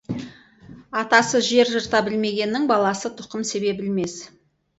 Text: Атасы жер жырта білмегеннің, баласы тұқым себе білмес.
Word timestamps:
Атасы 1.01 1.41
жер 1.47 1.69
жырта 1.73 2.01
білмегеннің, 2.07 2.67
баласы 2.73 3.13
тұқым 3.21 3.45
себе 3.53 3.77
білмес. 3.85 4.19